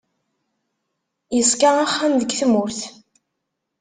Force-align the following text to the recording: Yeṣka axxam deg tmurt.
Yeṣka 1.35 1.69
axxam 1.83 2.13
deg 2.21 2.31
tmurt. 2.39 2.81